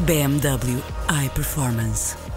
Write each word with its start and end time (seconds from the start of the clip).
BMW 0.00 0.82
iPerformance. 1.08 2.27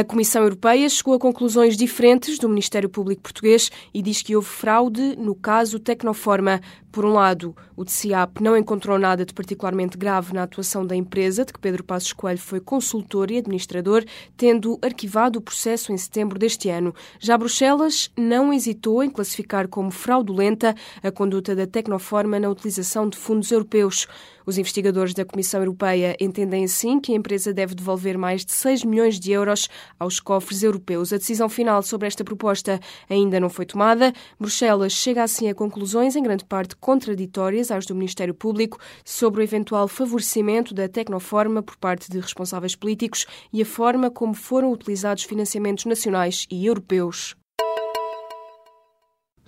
A 0.00 0.04
Comissão 0.04 0.44
Europeia 0.44 0.88
chegou 0.88 1.12
a 1.12 1.18
conclusões 1.18 1.76
diferentes 1.76 2.38
do 2.38 2.48
Ministério 2.48 2.88
Público 2.88 3.20
Português 3.20 3.70
e 3.92 4.00
diz 4.00 4.22
que 4.22 4.34
houve 4.34 4.48
fraude 4.48 5.14
no 5.18 5.34
caso 5.34 5.78
Tecnoforma. 5.78 6.62
Por 6.90 7.04
um 7.04 7.12
lado, 7.12 7.54
o 7.76 7.84
TCIAP 7.84 8.40
não 8.40 8.56
encontrou 8.56 8.98
nada 8.98 9.26
de 9.26 9.34
particularmente 9.34 9.98
grave 9.98 10.32
na 10.32 10.42
atuação 10.42 10.86
da 10.86 10.96
empresa, 10.96 11.44
de 11.44 11.52
que 11.52 11.58
Pedro 11.60 11.84
Passos 11.84 12.14
Coelho 12.14 12.38
foi 12.38 12.60
consultor 12.60 13.30
e 13.30 13.36
administrador, 13.36 14.02
tendo 14.38 14.78
arquivado 14.82 15.38
o 15.38 15.42
processo 15.42 15.92
em 15.92 15.98
setembro 15.98 16.38
deste 16.38 16.70
ano. 16.70 16.94
Já 17.20 17.36
Bruxelas 17.36 18.10
não 18.16 18.54
hesitou 18.54 19.04
em 19.04 19.10
classificar 19.10 19.68
como 19.68 19.90
fraudulenta 19.90 20.74
a 21.02 21.12
conduta 21.12 21.54
da 21.54 21.66
Tecnoforma 21.66 22.40
na 22.40 22.48
utilização 22.48 23.06
de 23.06 23.18
fundos 23.18 23.52
europeus. 23.52 24.08
Os 24.50 24.58
investigadores 24.58 25.14
da 25.14 25.24
Comissão 25.24 25.60
Europeia 25.60 26.16
entendem 26.18 26.64
assim 26.64 26.98
que 26.98 27.12
a 27.12 27.14
empresa 27.14 27.54
deve 27.54 27.72
devolver 27.72 28.18
mais 28.18 28.44
de 28.44 28.50
6 28.50 28.82
milhões 28.82 29.20
de 29.20 29.30
euros 29.30 29.68
aos 29.96 30.18
cofres 30.18 30.64
europeus. 30.64 31.12
A 31.12 31.18
decisão 31.18 31.48
final 31.48 31.80
sobre 31.84 32.08
esta 32.08 32.24
proposta 32.24 32.80
ainda 33.08 33.38
não 33.38 33.48
foi 33.48 33.64
tomada. 33.64 34.12
Bruxelas 34.40 34.92
chega 34.92 35.22
assim 35.22 35.48
a 35.48 35.54
conclusões, 35.54 36.16
em 36.16 36.22
grande 36.24 36.44
parte 36.44 36.74
contraditórias 36.74 37.70
às 37.70 37.86
do 37.86 37.94
Ministério 37.94 38.34
Público, 38.34 38.76
sobre 39.04 39.40
o 39.40 39.44
eventual 39.44 39.86
favorecimento 39.86 40.74
da 40.74 40.88
Tecnoforma 40.88 41.62
por 41.62 41.76
parte 41.76 42.10
de 42.10 42.18
responsáveis 42.18 42.74
políticos 42.74 43.26
e 43.52 43.62
a 43.62 43.64
forma 43.64 44.10
como 44.10 44.34
foram 44.34 44.72
utilizados 44.72 45.22
financiamentos 45.22 45.84
nacionais 45.84 46.44
e 46.50 46.66
europeus. 46.66 47.39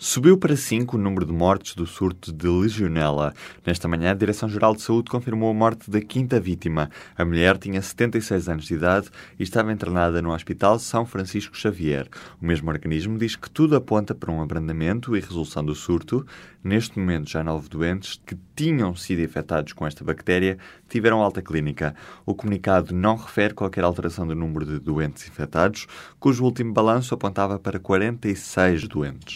Subiu 0.05 0.37
para 0.37 0.57
5 0.57 0.97
o 0.97 1.01
número 1.01 1.25
de 1.25 1.33
mortes 1.33 1.77
do 1.77 1.87
surto 1.87 2.33
de 2.33 2.49
legionela. 2.49 3.33
Nesta 3.65 3.87
manhã, 3.87 4.11
a 4.11 4.15
Direção-Geral 4.15 4.75
de 4.75 4.83
Saúde 4.83 5.09
confirmou 5.09 5.49
a 5.49 5.55
morte 5.55 5.89
da 5.89 6.01
quinta 6.01 6.41
vítima. 6.41 6.91
A 7.17 7.25
mulher 7.25 7.57
tinha 7.57 7.81
76 7.81 8.49
anos 8.49 8.65
de 8.65 8.75
idade 8.75 9.09
e 9.39 9.45
estava 9.45 9.73
internada 9.73 10.21
no 10.21 10.35
Hospital 10.35 10.81
São 10.81 11.07
Francisco 11.07 11.57
Xavier. 11.57 12.09
O 12.43 12.45
mesmo 12.45 12.69
organismo 12.69 13.17
diz 13.17 13.37
que 13.37 13.49
tudo 13.49 13.77
aponta 13.77 14.13
para 14.13 14.33
um 14.33 14.43
abrandamento 14.43 15.17
e 15.17 15.21
resolução 15.21 15.65
do 15.65 15.73
surto. 15.73 16.27
Neste 16.65 16.99
momento, 16.99 17.31
já 17.31 17.45
nove 17.45 17.69
doentes 17.69 18.21
que 18.27 18.37
tinham 18.57 18.97
sido 18.97 19.23
infectados 19.23 19.73
com 19.73 19.87
esta 19.87 20.03
bactéria 20.03 20.59
tiveram 20.89 21.23
alta 21.23 21.41
clínica. 21.41 21.95
O 22.27 22.35
comunicado 22.35 22.93
não 22.93 23.15
refere 23.15 23.55
qualquer 23.55 23.85
alteração 23.85 24.27
do 24.27 24.35
número 24.35 24.67
de 24.67 24.81
doentes 24.81 25.29
infectados, 25.29 25.87
cujo 26.19 26.43
último 26.43 26.73
balanço 26.73 27.15
apontava 27.15 27.57
para 27.57 27.79
46 27.79 28.89
doentes. 28.89 29.35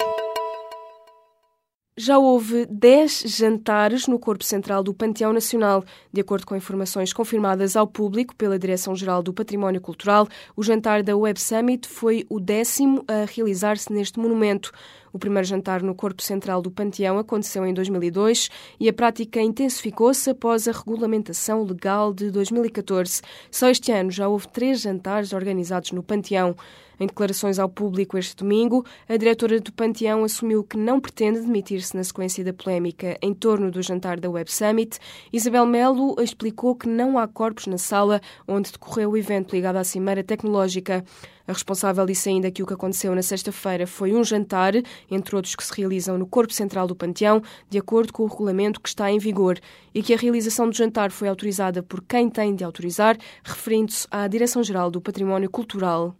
Já 1.99 2.19
houve 2.19 2.67
10 2.67 3.23
jantares 3.25 4.07
no 4.07 4.19
Corpo 4.19 4.45
Central 4.45 4.83
do 4.83 4.93
Panteão 4.93 5.33
Nacional. 5.33 5.83
De 6.13 6.21
acordo 6.21 6.47
com 6.47 6.55
informações 6.55 7.11
confirmadas 7.11 7.75
ao 7.75 7.87
público 7.87 8.37
pela 8.37 8.59
Direção-Geral 8.59 9.23
do 9.23 9.33
Património 9.33 9.81
Cultural, 9.81 10.29
o 10.55 10.63
jantar 10.63 11.03
da 11.03 11.17
Web 11.17 11.41
Summit 11.41 11.89
foi 11.89 12.27
o 12.29 12.39
décimo 12.39 13.03
a 13.09 13.25
realizar-se 13.25 13.91
neste 13.91 14.21
monumento. 14.21 14.73
O 15.17 15.19
primeiro 15.19 15.49
jantar 15.49 15.83
no 15.83 15.95
Corpo 15.95 16.23
Central 16.23 16.61
do 16.61 16.71
Panteão 16.71 17.19
aconteceu 17.19 17.65
em 17.65 17.73
2002 17.73 18.51
e 18.79 18.87
a 18.87 18.93
prática 18.93 19.41
intensificou-se 19.41 20.29
após 20.29 20.69
a 20.69 20.73
regulamentação 20.73 21.63
legal 21.63 22.13
de 22.13 22.31
2014. 22.31 23.23
Só 23.51 23.71
este 23.71 23.91
ano 23.91 24.11
já 24.11 24.29
houve 24.29 24.47
três 24.49 24.83
jantares 24.83 25.33
organizados 25.33 25.91
no 25.93 26.03
Panteão. 26.03 26.55
Em 27.01 27.07
declarações 27.07 27.59
ao 27.59 27.69
público 27.69 28.19
este 28.19 28.37
domingo, 28.37 28.85
a 29.09 29.17
diretora 29.17 29.59
do 29.59 29.73
Panteão 29.73 30.23
assumiu 30.23 30.63
que 30.63 30.77
não 30.77 31.01
pretende 31.01 31.41
demitir-se 31.41 31.97
na 31.97 32.05
sequência 32.05 32.45
da 32.45 32.53
polémica 32.53 33.17
em 33.23 33.33
torno 33.33 33.71
do 33.71 33.81
jantar 33.81 34.21
da 34.21 34.29
Web 34.29 34.53
Summit. 34.53 34.99
Isabel 35.33 35.65
Melo 35.65 36.15
explicou 36.19 36.75
que 36.75 36.89
não 36.89 37.19
há 37.19 37.27
corpos 37.27 37.67
na 37.67 37.79
sala 37.79 38.21
onde 38.47 38.73
decorreu 38.73 39.13
o 39.13 39.17
evento 39.17 39.55
ligado 39.55 39.77
à 39.77 39.85
Cimeira 39.85 40.23
Tecnológica. 40.23 41.03
A 41.47 41.53
responsável 41.53 42.05
disse 42.05 42.29
ainda 42.29 42.51
que 42.51 42.63
o 42.63 42.67
que 42.67 42.75
aconteceu 42.75 43.15
na 43.15 43.23
sexta-feira 43.23 43.87
foi 43.87 44.13
um 44.13 44.25
jantar, 44.25 44.73
entre 45.11 45.37
outros 45.37 45.55
que 45.55 45.65
se 45.65 45.73
realizam 45.77 46.19
no 46.19 46.27
Corpo 46.27 46.53
Central 46.53 46.87
do 46.87 46.97
Panteão, 46.97 47.43
de 47.69 47.79
acordo 47.79 48.13
com 48.13 48.25
o 48.25 48.27
regulamento 48.27 48.81
que 48.81 48.89
está 48.89 49.11
em 49.11 49.19
vigor, 49.19 49.59
e 49.95 50.03
que 50.03 50.15
a 50.15 50.19
realização 50.19 50.69
do 50.69 50.77
jantar 50.77 51.11
foi 51.11 51.29
autorizada 51.29 51.83
por 51.83 52.03
quem 52.03 52.29
tem 52.29 52.55
de 52.55 52.65
autorizar, 52.65 53.17
referindo-se 53.45 54.07
à 54.11 54.27
Direção-Geral 54.27 54.91
do 54.91 55.01
Património 55.01 55.51
Cultural. 55.51 56.17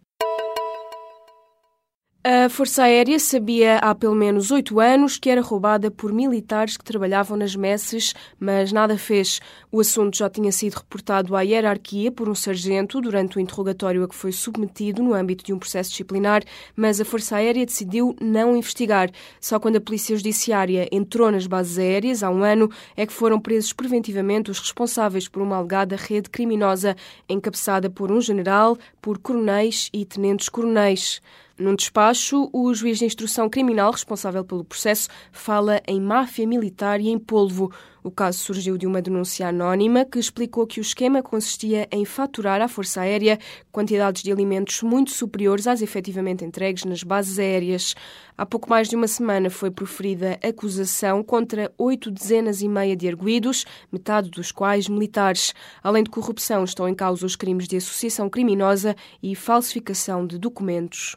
A 2.29 2.49
Força 2.49 2.83
Aérea 2.83 3.21
sabia 3.21 3.79
há 3.79 3.95
pelo 3.95 4.17
menos 4.17 4.51
oito 4.51 4.81
anos 4.81 5.17
que 5.17 5.31
era 5.31 5.41
roubada 5.41 5.93
por 5.93 6.13
militares 6.13 6.77
que 6.77 6.83
trabalhavam 6.83 7.37
nas 7.37 7.55
messes, 7.55 8.15
mas 8.37 8.73
nada 8.73 8.99
fez. 8.99 9.41
O 9.71 9.79
assunto 9.79 10.17
já 10.17 10.29
tinha 10.29 10.51
sido 10.51 10.75
reportado 10.75 11.37
à 11.37 11.43
hierarquia 11.43 12.11
por 12.11 12.29
um 12.29 12.35
sargento 12.35 13.01
durante 13.01 13.37
o 13.37 13.41
interrogatório 13.41 14.03
a 14.03 14.09
que 14.09 14.15
foi 14.17 14.33
submetido 14.33 15.05
no 15.05 15.15
âmbito 15.15 15.45
de 15.45 15.53
um 15.53 15.59
processo 15.61 15.91
disciplinar, 15.91 16.43
mas 16.75 17.01
a 17.01 17.05
Força 17.05 17.37
Aérea 17.37 17.65
decidiu 17.65 18.17
não 18.21 18.57
investigar. 18.57 19.09
Só 19.41 19.61
quando 19.61 19.77
a 19.77 19.81
Polícia 19.81 20.17
Judiciária 20.17 20.89
entrou 20.91 21.31
nas 21.31 21.47
bases 21.47 21.79
aéreas 21.79 22.25
há 22.25 22.31
um 22.31 22.43
ano 22.43 22.69
é 22.97 23.07
que 23.07 23.13
foram 23.13 23.39
presos 23.39 23.73
preventivamente 23.73 24.51
os 24.51 24.59
responsáveis 24.59 25.29
por 25.29 25.43
uma 25.43 25.59
alegada 25.59 25.95
rede 25.95 26.29
criminosa 26.29 26.97
encabeçada 27.29 27.89
por 27.89 28.11
um 28.11 28.21
general, 28.21 28.77
por 29.01 29.17
coronéis 29.17 29.89
e 29.93 30.05
tenentes-coronéis. 30.05 31.23
Num 31.59 31.75
despacho, 31.75 32.51
o 32.53 32.75
juiz 32.75 32.99
de 32.99 33.07
instrução 33.07 33.49
criminal 33.49 33.91
responsável 33.91 34.45
pelo 34.45 34.63
processo 34.63 35.09
fala 35.33 35.81
em 35.89 35.99
máfia 35.99 36.47
militar 36.47 37.01
e 37.01 37.09
em 37.09 37.19
polvo. 37.19 37.73
O 38.05 38.11
caso 38.11 38.41
surgiu 38.41 38.77
de 38.77 38.87
uma 38.87 39.01
denúncia 39.01 39.49
anónima 39.49 40.05
que 40.05 40.19
explicou 40.19 40.67
que 40.67 40.81
o 40.81 40.83
esquema 40.83 41.23
consistia 41.23 41.89
em 41.91 42.05
faturar 42.05 42.61
à 42.61 42.69
Força 42.69 43.01
Aérea 43.01 43.39
quantidades 43.73 44.23
de 44.23 44.31
alimentos 44.31 44.83
muito 44.83 45.13
superiores 45.13 45.67
às 45.67 45.81
efetivamente 45.81 46.45
entregues 46.45 46.85
nas 46.85 47.03
bases 47.03 47.39
aéreas. 47.39 47.95
Há 48.37 48.45
pouco 48.45 48.69
mais 48.69 48.87
de 48.87 48.95
uma 48.95 49.09
semana 49.09 49.49
foi 49.49 49.71
proferida 49.71 50.39
acusação 50.47 51.23
contra 51.23 51.73
oito 51.79 52.11
dezenas 52.11 52.61
e 52.61 52.69
meia 52.69 52.95
de 52.95 53.09
arguídos, 53.09 53.65
metade 53.91 54.31
dos 54.31 54.53
quais 54.53 54.91
militares. 54.91 55.55
Além 55.83 56.05
de 56.05 56.11
corrupção, 56.11 56.65
estão 56.65 56.87
em 56.87 56.95
causa 56.95 57.25
os 57.25 57.35
crimes 57.35 57.67
de 57.67 57.79
associação 57.79 58.29
criminosa 58.29 58.95
e 59.23 59.35
falsificação 59.35 60.27
de 60.27 60.37
documentos. 60.37 61.17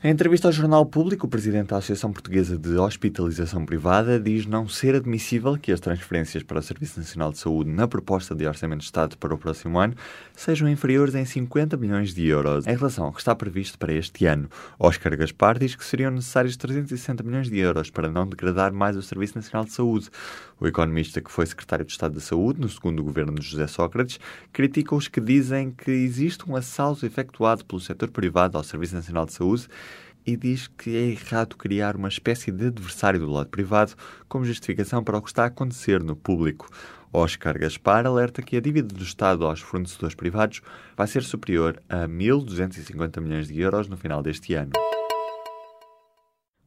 Em 0.00 0.12
entrevista 0.12 0.46
ao 0.46 0.52
Jornal 0.52 0.86
Público, 0.86 1.26
o 1.26 1.28
presidente 1.28 1.70
da 1.70 1.78
Associação 1.78 2.12
Portuguesa 2.12 2.56
de 2.56 2.76
Hospitalização 2.76 3.66
Privada 3.66 4.20
diz 4.20 4.46
não 4.46 4.68
ser 4.68 4.94
admissível 4.94 5.58
que 5.58 5.72
as 5.72 5.80
transferências 5.80 6.44
para 6.44 6.60
o 6.60 6.62
Serviço 6.62 7.00
Nacional 7.00 7.32
de 7.32 7.38
Saúde 7.38 7.68
na 7.68 7.88
proposta 7.88 8.32
de 8.32 8.46
Orçamento 8.46 8.78
de 8.78 8.84
Estado 8.84 9.18
para 9.18 9.34
o 9.34 9.38
próximo 9.38 9.76
ano 9.76 9.94
sejam 10.36 10.68
inferiores 10.68 11.16
em 11.16 11.24
50 11.24 11.76
milhões 11.76 12.14
de 12.14 12.24
euros 12.28 12.64
em 12.68 12.76
relação 12.76 13.06
ao 13.06 13.12
que 13.12 13.18
está 13.18 13.34
previsto 13.34 13.76
para 13.76 13.92
este 13.92 14.24
ano. 14.24 14.48
Oscar 14.78 15.16
Gaspar 15.16 15.58
diz 15.58 15.74
que 15.74 15.84
seriam 15.84 16.12
necessários 16.12 16.56
360 16.56 17.24
milhões 17.24 17.50
de 17.50 17.58
euros 17.58 17.90
para 17.90 18.08
não 18.08 18.24
degradar 18.24 18.72
mais 18.72 18.96
o 18.96 19.02
Serviço 19.02 19.34
Nacional 19.34 19.64
de 19.64 19.72
Saúde. 19.72 20.10
O 20.60 20.66
economista 20.66 21.20
que 21.20 21.30
foi 21.30 21.46
secretário 21.46 21.84
de 21.84 21.92
Estado 21.92 22.14
da 22.14 22.20
Saúde 22.20 22.60
no 22.60 22.68
segundo 22.68 23.02
governo 23.02 23.34
de 23.34 23.46
José 23.46 23.66
Sócrates 23.66 24.18
critica 24.52 24.94
os 24.94 25.06
que 25.06 25.20
dizem 25.20 25.70
que 25.70 25.90
existe 25.90 26.48
um 26.50 26.56
assalto 26.56 27.06
efetuado 27.06 27.64
pelo 27.64 27.80
setor 27.80 28.10
privado 28.10 28.58
ao 28.58 28.64
Serviço 28.64 28.94
Nacional 28.94 29.26
de 29.26 29.34
Saúde 29.34 29.68
e 30.26 30.36
diz 30.36 30.66
que 30.66 30.94
é 30.96 31.10
errado 31.10 31.56
criar 31.56 31.96
uma 31.96 32.08
espécie 32.08 32.50
de 32.50 32.66
adversário 32.66 33.20
do 33.20 33.30
lado 33.30 33.48
privado 33.48 33.94
como 34.28 34.44
justificação 34.44 35.02
para 35.02 35.16
o 35.16 35.22
que 35.22 35.30
está 35.30 35.44
a 35.44 35.46
acontecer 35.46 36.02
no 36.02 36.16
público. 36.16 36.68
Oscar 37.12 37.58
Gaspar 37.58 38.06
alerta 38.06 38.42
que 38.42 38.56
a 38.56 38.60
dívida 38.60 38.94
do 38.94 39.02
Estado 39.02 39.46
aos 39.46 39.60
fornecedores 39.60 40.14
privados 40.14 40.60
vai 40.96 41.06
ser 41.06 41.22
superior 41.22 41.80
a 41.88 42.06
1.250 42.06 43.20
milhões 43.20 43.48
de 43.48 43.58
euros 43.60 43.88
no 43.88 43.96
final 43.96 44.22
deste 44.22 44.52
ano. 44.54 44.72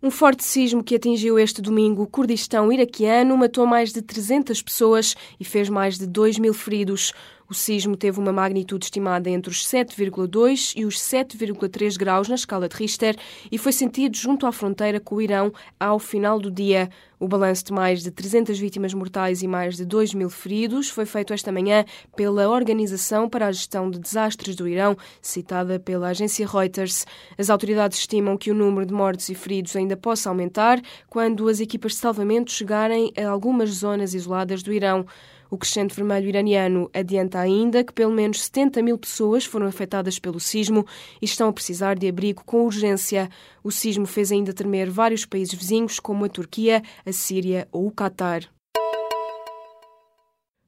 Um 0.04 0.10
forte 0.10 0.44
sismo 0.44 0.84
que 0.84 0.96
atingiu 0.96 1.38
este 1.38 1.62
domingo 1.62 2.02
o 2.02 2.08
Kurdistão 2.08 2.74
iraquiano 2.74 3.38
matou 3.38 3.68
mais 3.68 3.94
de 3.94 4.02
300 4.02 4.60
pessoas 4.60 5.16
e 5.40 5.46
fez 5.46 5.70
mais 5.70 6.00
de 6.00 6.08
2 6.08 6.40
mil 6.40 6.56
feridos. 6.56 7.14
O 7.52 7.54
sismo 7.54 7.98
teve 7.98 8.18
uma 8.18 8.32
magnitude 8.32 8.86
estimada 8.86 9.30
entre 9.30 9.52
os 9.52 9.68
7,2 9.68 10.72
e 10.74 10.86
os 10.86 10.98
7,3 10.98 11.98
graus 11.98 12.30
na 12.30 12.36
escala 12.36 12.70
de 12.70 12.78
Richter 12.78 13.18
e 13.52 13.58
foi 13.58 13.74
sentido 13.74 14.16
junto 14.16 14.48
à 14.48 14.54
fronteira 14.54 15.02
com 15.02 15.16
o 15.16 15.22
Irão 15.22 15.52
ao 15.78 16.00
final 16.00 16.40
do 16.40 16.50
dia. 16.50 16.90
O 17.20 17.28
balanço 17.28 17.66
de 17.66 17.74
mais 17.74 18.04
de 18.04 18.10
300 18.10 18.58
vítimas 18.58 18.94
mortais 18.94 19.44
e 19.44 19.50
mais 19.50 19.76
de 19.76 19.84
2 19.84 20.14
mil 20.14 20.30
feridos 20.30 20.90
foi 20.90 21.06
feito 21.06 21.34
esta 21.34 21.52
manhã 21.52 21.84
pela 22.16 22.48
Organização 22.48 23.28
para 23.28 23.48
a 23.48 23.52
Gestão 23.52 23.92
de 23.92 24.00
Desastres 24.00 24.56
do 24.56 24.66
Irão, 24.66 24.96
citada 25.22 25.78
pela 25.78 26.08
agência 26.08 26.48
Reuters. 26.48 27.06
As 27.38 27.50
autoridades 27.50 28.00
estimam 28.00 28.38
que 28.38 28.50
o 28.50 28.56
número 28.56 28.86
de 28.86 28.94
mortos 28.94 29.28
e 29.28 29.36
feridos 29.36 29.76
ainda 29.76 29.98
possa 29.98 30.30
aumentar 30.30 30.82
quando 31.10 31.50
as 31.50 31.60
equipas 31.60 31.92
de 31.92 31.98
salvamento 31.98 32.50
chegarem 32.50 33.12
a 33.18 33.28
algumas 33.28 33.70
zonas 33.72 34.14
isoladas 34.14 34.64
do 34.64 34.72
Irão. 34.72 35.06
O 35.52 35.58
Crescente 35.58 35.94
Vermelho 35.94 36.30
iraniano 36.30 36.90
adianta 36.94 37.38
ainda 37.38 37.84
que 37.84 37.92
pelo 37.92 38.14
menos 38.14 38.46
70 38.46 38.82
mil 38.82 38.98
pessoas 38.98 39.44
foram 39.44 39.68
afetadas 39.68 40.18
pelo 40.18 40.40
sismo 40.40 40.86
e 41.22 41.26
estão 41.26 41.50
a 41.50 41.54
precisar 41.54 42.00
de 42.00 42.08
abrigo 42.08 42.42
com 42.46 42.64
urgência. 42.64 43.30
O 43.62 43.70
sismo 43.70 44.06
fez 44.06 44.32
ainda 44.32 44.54
tremer 44.54 44.90
vários 44.90 45.26
países 45.26 45.54
vizinhos, 45.54 46.00
como 46.00 46.24
a 46.24 46.30
Turquia, 46.30 46.82
a 47.06 47.12
Síria 47.12 47.68
ou 47.70 47.86
o 47.86 47.92
Catar. 47.92 48.50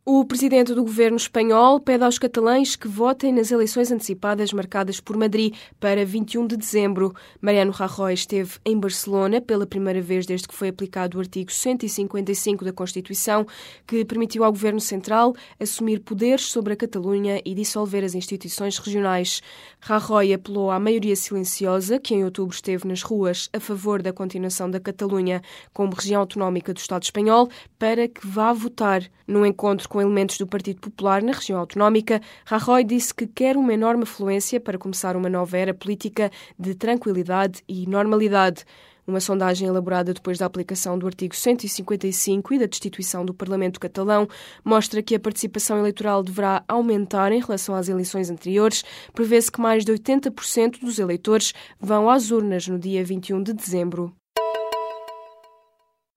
O 0.06 0.26
presidente 0.26 0.74
do 0.74 0.84
governo 0.84 1.16
espanhol 1.16 1.80
pede 1.80 2.04
aos 2.04 2.20
catalães 2.20 2.76
que 2.76 2.90
votem 2.90 3.32
nas 3.32 3.52
eleições 3.52 3.90
antecipadas 3.90 4.52
marcadas 4.52 5.00
por 5.00 5.16
Madrid 5.16 5.56
para 5.80 6.04
21 6.04 6.46
de 6.46 6.58
dezembro. 6.58 7.16
Mariano 7.40 7.72
Rajoy 7.72 8.14
esteve 8.14 8.60
em 8.66 8.78
Barcelona 8.78 9.40
pela 9.40 9.66
primeira 9.66 10.02
vez 10.02 10.26
desde 10.26 10.46
que 10.46 10.54
foi 10.54 10.68
aplicado 10.68 11.18
o 11.18 11.22
artigo 11.22 11.50
155 11.50 12.66
da 12.66 12.74
Constituição, 12.74 13.48
que 13.88 14.04
permitiu 14.04 14.44
ao 14.44 14.52
governo 14.52 14.82
central 14.82 15.34
assumir 15.58 16.02
poderes 16.02 16.48
sobre 16.48 16.74
a 16.74 16.76
Catalunha 16.76 17.42
e 17.46 17.56
dissolver 17.56 18.04
as 18.04 18.14
instituições 18.14 18.78
regionais. 18.80 19.42
Rajoy 19.80 20.34
apelou 20.34 20.70
à 20.70 20.82
maioria 20.82 21.16
silenciosa, 21.16 21.98
que 21.98 22.14
em 22.14 22.26
outubro 22.26 22.54
esteve 22.54 22.86
nas 22.86 23.04
ruas 23.04 23.50
a 23.54 23.60
favor 23.60 24.02
da 24.02 24.12
continuação 24.12 24.70
da 24.70 24.82
Catalunha 24.82 25.42
como 25.72 25.96
região 25.96 26.20
autonómica 26.20 26.74
do 26.74 26.80
Estado 26.80 27.04
espanhol, 27.04 27.50
para 27.80 28.06
que 28.10 28.28
vá 28.28 28.52
votar. 28.52 29.02
No 29.26 29.46
encontro 29.46 29.88
com 29.94 30.02
elementos 30.02 30.40
do 30.40 30.48
Partido 30.48 30.82
Popular 30.82 31.22
na 31.22 31.34
região 31.34 31.60
autonómica, 31.60 32.20
Rajoy 32.46 32.84
disse 32.84 33.14
que 33.14 33.28
quer 33.28 33.56
uma 33.56 33.72
enorme 33.72 34.02
afluência 34.02 34.60
para 34.60 34.76
começar 34.76 35.16
uma 35.16 35.30
nova 35.30 35.56
era 35.56 35.72
política 35.72 36.32
de 36.58 36.74
tranquilidade 36.74 37.62
e 37.70 37.86
normalidade. 37.88 38.66
Uma 39.06 39.20
sondagem 39.20 39.68
elaborada 39.68 40.12
depois 40.12 40.40
da 40.40 40.48
aplicação 40.48 40.98
do 40.98 41.06
artigo 41.06 41.36
155 41.36 42.56
e 42.56 42.58
da 42.58 42.66
destituição 42.66 43.24
do 43.24 43.36
Parlamento 43.36 43.80
catalão 43.80 44.28
mostra 44.66 45.04
que 45.04 45.14
a 45.14 45.20
participação 45.20 45.78
eleitoral 45.78 46.24
deverá 46.24 46.64
aumentar 46.68 47.32
em 47.32 47.40
relação 47.40 47.76
às 47.76 47.88
eleições 47.88 48.32
anteriores. 48.32 48.84
Prevê-se 49.14 49.52
que 49.52 49.62
mais 49.62 49.86
de 49.86 49.92
80% 49.92 50.80
dos 50.80 50.98
eleitores 50.98 51.54
vão 51.80 52.10
às 52.10 52.32
urnas 52.32 52.68
no 52.68 52.80
dia 52.80 53.06
21 53.06 53.44
de 53.44 53.54
dezembro. 53.54 54.12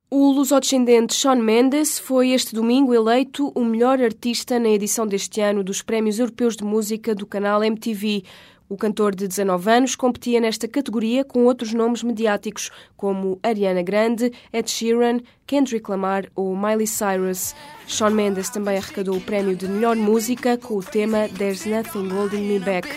O 0.09 0.31
lusodescendente 0.31 1.15
Shawn 1.15 1.43
Mendes 1.43 1.99
foi 1.99 2.31
este 2.31 2.55
domingo 2.55 2.95
eleito 2.95 3.51
o 3.57 3.65
melhor 3.65 4.01
artista 4.01 4.57
na 4.57 4.69
edição 4.69 5.05
deste 5.05 5.41
ano 5.41 5.65
dos 5.65 5.83
Prémios 5.83 6.21
Europeus 6.21 6.57
de 6.57 6.63
Música 6.63 7.13
do 7.13 7.27
canal 7.27 7.65
MTV. 7.65 8.23
O 8.69 8.77
cantor 8.77 9.17
de 9.17 9.27
19 9.27 9.69
anos 9.69 9.97
competia 9.97 10.41
nesta 10.41 10.69
categoria 10.69 11.25
com 11.25 11.45
outros 11.45 11.75
nomes 11.75 12.05
mediáticos, 12.05 12.71
como 12.97 13.41
Ariana 13.43 13.83
Grande, 13.83 14.33
Ed 14.53 14.71
Sheeran, 14.71 15.19
Kendrick 15.45 15.91
Lamar 15.91 16.27
ou 16.37 16.57
Miley 16.57 16.87
Cyrus. 16.87 17.53
Shawn 17.89 18.11
Mendes 18.11 18.49
também 18.49 18.79
arrecadou 18.79 19.17
o 19.17 19.21
prémio 19.21 19.57
de 19.57 19.67
melhor 19.67 19.97
música 19.97 20.57
com 20.57 20.77
o 20.77 20.85
tema 20.85 21.29
There's 21.37 21.67
Nothing 21.67 22.11
Holding 22.11 22.43
Me 22.43 22.61
Back. 22.61 22.89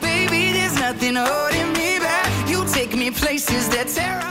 Baby, 0.00 0.52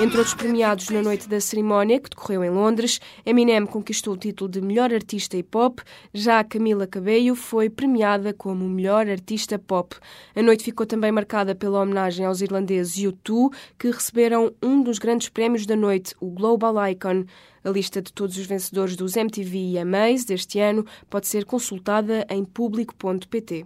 entre 0.02 0.18
outros 0.18 0.34
premiados 0.34 0.90
na 0.90 1.02
noite 1.02 1.28
da 1.28 1.42
cerimónia, 1.42 2.00
que 2.00 2.10
decorreu 2.10 2.42
em 2.42 2.50
Londres, 2.50 3.02
Eminem 3.26 3.66
conquistou 3.66 4.14
o 4.14 4.18
título 4.18 4.50
de 4.50 4.62
melhor 4.62 4.94
artista 4.94 5.36
hip 5.36 5.58
hop, 5.58 5.80
já 6.14 6.42
Camila 6.42 6.88
Cabello 6.88 7.36
foi 7.36 7.70
premiada 7.70 8.34
como 8.34 8.70
melhor 8.70 9.10
artista 9.10 9.60
pop. 9.60 9.98
A 10.34 10.42
noite 10.42 10.64
ficou 10.64 10.86
também 10.86 11.12
marcada 11.12 11.54
pela 11.54 11.82
homenagem 11.82 12.26
aos 12.26 12.40
irlandeses 12.40 12.96
U2, 12.96 13.54
que 13.78 13.92
receberam 13.92 14.54
um 14.64 14.82
dos 14.82 15.00
grandes 15.00 15.28
prémios 15.28 15.66
da 15.66 15.76
noite, 15.76 16.16
o 16.22 16.30
Global 16.30 16.74
Icon. 16.88 17.26
A 17.66 17.70
lista 17.70 18.02
de 18.02 18.14
todos 18.14 18.38
os 18.38 18.46
vencedores 18.46 18.96
dos 18.96 19.18
MTV 19.18 19.58
e 19.58 19.80
AMAs 19.80 20.24
deste 20.24 20.60
ano 20.60 20.86
pode 21.10 21.28
ser 21.28 21.44
consultada 21.44 22.26
em 22.30 22.46
público.pt. 22.46 23.66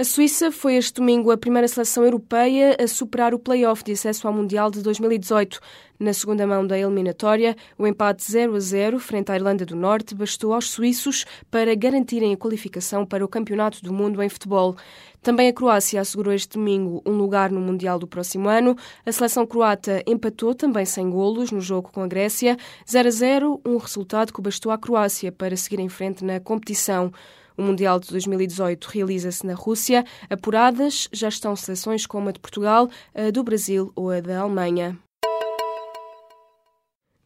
A 0.00 0.04
Suíça 0.04 0.52
foi 0.52 0.76
este 0.76 0.92
domingo 0.92 1.32
a 1.32 1.36
primeira 1.36 1.66
seleção 1.66 2.04
europeia 2.04 2.76
a 2.80 2.86
superar 2.86 3.34
o 3.34 3.38
play-off 3.38 3.82
de 3.82 3.90
acesso 3.90 4.28
ao 4.28 4.32
Mundial 4.32 4.70
de 4.70 4.80
2018. 4.80 5.58
Na 5.98 6.12
segunda 6.12 6.46
mão 6.46 6.64
da 6.64 6.78
eliminatória, 6.78 7.56
o 7.76 7.84
empate 7.84 8.22
0 8.30 8.54
a 8.54 8.60
0 8.60 9.00
frente 9.00 9.32
à 9.32 9.34
Irlanda 9.34 9.66
do 9.66 9.74
Norte 9.74 10.14
bastou 10.14 10.54
aos 10.54 10.70
suíços 10.70 11.26
para 11.50 11.74
garantirem 11.74 12.32
a 12.32 12.36
qualificação 12.36 13.04
para 13.04 13.24
o 13.24 13.28
Campeonato 13.28 13.82
do 13.82 13.92
Mundo 13.92 14.22
em 14.22 14.28
futebol. 14.28 14.76
Também 15.20 15.48
a 15.48 15.52
Croácia 15.52 16.00
assegurou 16.00 16.32
este 16.32 16.56
domingo 16.56 17.02
um 17.04 17.14
lugar 17.14 17.50
no 17.50 17.60
Mundial 17.60 17.98
do 17.98 18.06
próximo 18.06 18.48
ano. 18.48 18.76
A 19.04 19.10
seleção 19.10 19.44
croata 19.44 20.04
empatou 20.06 20.54
também 20.54 20.84
sem 20.84 21.10
golos 21.10 21.50
no 21.50 21.60
jogo 21.60 21.90
com 21.90 22.04
a 22.04 22.06
Grécia, 22.06 22.56
0 22.88 23.08
a 23.08 23.10
0, 23.10 23.60
um 23.66 23.76
resultado 23.78 24.32
que 24.32 24.40
bastou 24.40 24.70
à 24.70 24.78
Croácia 24.78 25.32
para 25.32 25.56
seguir 25.56 25.80
em 25.80 25.88
frente 25.88 26.24
na 26.24 26.38
competição. 26.38 27.12
O 27.58 27.62
Mundial 27.62 27.98
de 27.98 28.08
2018 28.10 28.84
realiza-se 28.86 29.44
na 29.44 29.54
Rússia. 29.54 30.04
Apuradas 30.30 31.08
já 31.12 31.26
estão 31.26 31.56
seleções 31.56 32.06
como 32.06 32.28
a 32.28 32.32
de 32.32 32.38
Portugal, 32.38 32.88
a 33.12 33.32
do 33.32 33.42
Brasil 33.42 33.90
ou 33.96 34.12
a 34.12 34.20
da 34.20 34.38
Alemanha. 34.38 34.96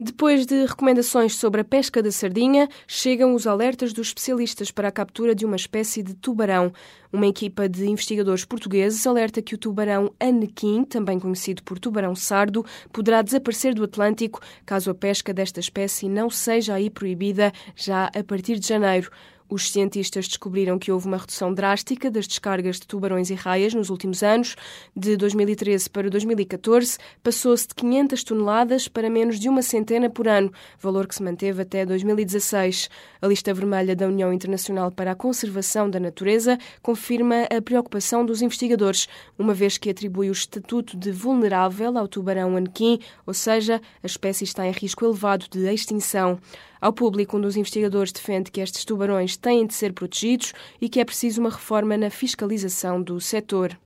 Depois 0.01 0.47
de 0.47 0.65
recomendações 0.65 1.37
sobre 1.37 1.61
a 1.61 1.65
pesca 1.65 2.03
da 2.03 2.11
sardinha, 2.11 2.69
chegam 2.89 3.35
os 3.37 3.47
alertas 3.47 3.93
dos 3.93 4.09
especialistas 4.09 4.71
para 4.71 4.89
a 4.89 4.91
captura 4.91 5.33
de 5.33 5.45
uma 5.45 5.55
espécie 5.55 6.03
de 6.03 6.15
tubarão. 6.15 6.73
Uma 7.13 7.27
equipa 7.27 7.69
de 7.69 7.87
investigadores 7.87 8.45
portugueses 8.45 9.07
alerta 9.07 9.43
que 9.43 9.55
o 9.55 9.59
tubarão 9.59 10.13
anequim, 10.19 10.83
também 10.83 11.21
conhecido 11.21 11.63
por 11.63 11.79
tubarão 11.79 12.17
sardo, 12.17 12.65
poderá 12.91 13.23
desaparecer 13.23 13.75
do 13.75 13.85
Atlântico 13.85 14.41
caso 14.67 14.91
a 14.91 14.95
pesca 14.95 15.33
desta 15.33 15.61
espécie 15.61 16.09
não 16.09 16.29
seja 16.31 16.75
aí 16.75 16.91
proibida 16.91 17.53
já 17.77 18.07
a 18.07 18.25
partir 18.25 18.59
de 18.59 18.67
janeiro. 18.67 19.09
Os 19.53 19.71
cientistas 19.71 20.27
descobriram 20.29 20.79
que 20.79 20.91
houve 20.91 21.07
uma 21.07 21.19
redução 21.19 21.53
drástica 21.53 22.11
das 22.11 22.27
descargas 22.27 22.81
de 22.81 22.87
tubarões 22.87 23.29
e 23.29 23.35
raias 23.35 23.75
nos 23.75 23.91
últimos 23.91 24.23
anos. 24.23 24.57
De 24.97 25.15
2013 25.15 25.91
para 25.91 26.09
2014, 26.09 26.97
passou-se 27.23 27.69
de 27.69 27.75
500 27.75 28.25
toneladas 28.25 28.89
para 28.89 29.11
menos 29.11 29.39
de 29.39 29.51
uma 29.51 29.61
centena 29.61 30.09
por 30.09 30.27
ano, 30.27 30.51
valor 30.81 31.07
que 31.07 31.15
se 31.15 31.23
manteve 31.23 31.61
até 31.61 31.85
2016. 31.85 32.89
A 33.21 33.27
lista 33.27 33.53
vermelha 33.53 33.95
da 33.95 34.07
União 34.07 34.33
Internacional 34.33 34.91
para 34.91 35.11
a 35.11 35.15
Conservação 35.15 35.91
da 35.91 36.01
Natureza 36.01 36.57
confirma 36.81 37.43
a 37.55 37.61
preocupação 37.61 38.25
dos 38.25 38.41
investigadores, 38.41 39.07
uma 39.39 39.53
vez 39.53 39.77
que 39.77 39.91
atribui 39.91 40.31
o 40.31 40.33
estatuto 40.33 40.97
de 40.97 41.13
vulnerável 41.13 41.99
ao 41.99 42.09
tubarão 42.09 42.57
anequim, 42.57 43.01
ou 43.27 43.35
seja, 43.35 43.83
a 44.03 44.07
espécie 44.07 44.45
está 44.45 44.67
em 44.67 44.73
risco 44.73 45.05
elevado 45.05 45.45
de 45.51 45.71
extinção. 45.71 46.41
Ao 46.83 46.93
público, 46.93 47.37
um 47.37 47.41
dos 47.41 47.57
investigadores 47.57 48.11
defende 48.11 48.51
que 48.51 48.61
estes 48.61 48.85
tubarões 48.85 49.37
têm 49.37 49.65
de 49.65 49.73
ser 49.73 49.93
protegidos 49.93 50.53
e 50.81 50.89
que 50.89 50.99
é 50.99 51.05
preciso 51.05 51.41
uma 51.41 51.51
reforma 51.51 51.97
na 51.97 52.11
fiscalização 52.11 53.01
do 53.01 53.21
setor. 53.21 53.79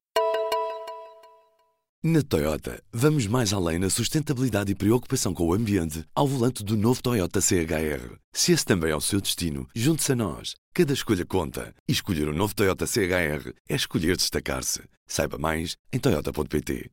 Na 2.02 2.22
Toyota, 2.22 2.82
vamos 2.90 3.26
mais 3.26 3.52
além 3.52 3.78
na 3.78 3.90
sustentabilidade 3.90 4.72
e 4.72 4.74
preocupação 4.74 5.34
com 5.34 5.46
o 5.46 5.52
ambiente 5.52 6.04
ao 6.14 6.26
volante 6.26 6.64
do 6.64 6.74
novo 6.74 7.02
Toyota 7.02 7.38
CHR. 7.38 8.16
Se 8.32 8.52
esse 8.52 8.64
também 8.64 8.92
é 8.92 8.96
o 8.96 9.00
seu 9.00 9.20
destino, 9.20 9.68
junte-se 9.74 10.12
a 10.12 10.16
nós. 10.16 10.54
Cada 10.72 10.94
escolha 10.94 11.26
conta. 11.26 11.74
E 11.86 11.92
escolher 11.92 12.28
o 12.28 12.30
um 12.30 12.34
novo 12.34 12.54
Toyota 12.54 12.86
CHR 12.86 13.52
é 13.68 13.74
escolher 13.74 14.16
destacar-se. 14.16 14.80
Saiba 15.06 15.36
mais 15.36 15.76
em 15.92 15.98
Toyota.pt. 15.98 16.90